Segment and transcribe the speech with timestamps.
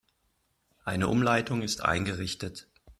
[0.83, 2.67] Eine Umleitung ist eingerichtet.